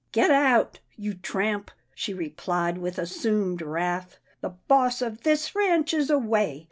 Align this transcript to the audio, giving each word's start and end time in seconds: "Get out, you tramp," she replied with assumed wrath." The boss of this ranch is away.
"Get 0.13 0.31
out, 0.31 0.79
you 0.95 1.13
tramp," 1.13 1.69
she 1.93 2.11
replied 2.11 2.79
with 2.79 2.97
assumed 2.97 3.61
wrath." 3.61 4.17
The 4.41 4.49
boss 4.67 4.99
of 4.99 5.21
this 5.21 5.53
ranch 5.53 5.93
is 5.93 6.09
away. 6.09 6.59